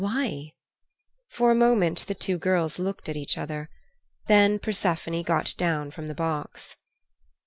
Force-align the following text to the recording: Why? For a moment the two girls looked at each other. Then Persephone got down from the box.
Why? 0.03 0.53
For 1.29 1.51
a 1.51 1.53
moment 1.53 2.07
the 2.07 2.15
two 2.15 2.39
girls 2.39 2.79
looked 2.79 3.07
at 3.07 3.15
each 3.15 3.37
other. 3.37 3.69
Then 4.25 4.57
Persephone 4.57 5.21
got 5.21 5.53
down 5.59 5.91
from 5.91 6.07
the 6.07 6.15
box. 6.15 6.75